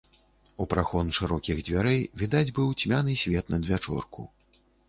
У 0.63 0.65
прахон 0.71 1.11
шырокіх 1.17 1.61
дзвярэй 1.69 2.01
відаць 2.23 2.53
быў 2.61 2.73
цьмяны 2.85 3.19
свет 3.25 3.45
надвячорку. 3.57 4.29